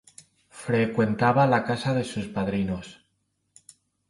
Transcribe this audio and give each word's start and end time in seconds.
Frecuentaba 0.65 1.45
la 1.45 1.63
casa 1.63 1.93
de 1.93 2.03
sus 2.03 2.25
padrinos. 2.27 3.05